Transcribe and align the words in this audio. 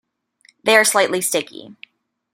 They 0.63 0.75
are 0.77 0.83
slightly 0.83 1.21
sticky. 1.21 1.75